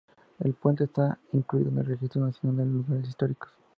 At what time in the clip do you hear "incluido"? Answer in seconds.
1.31-1.69